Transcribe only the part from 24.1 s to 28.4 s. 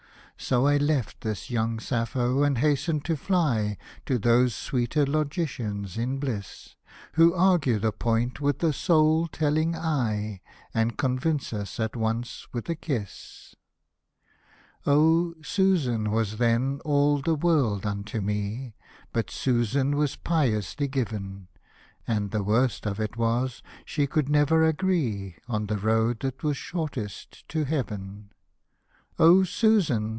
never agree On the road that was shortest to Heaven.'•